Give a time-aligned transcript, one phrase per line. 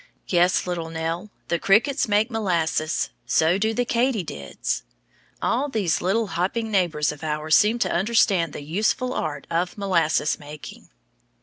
[0.27, 3.11] Yes, little Nell, the crickets make molasses.
[3.27, 4.81] So do the katydids.
[5.43, 10.39] All these little hopping neighbors of ours seem to understand the useful art of molasses
[10.39, 10.89] making.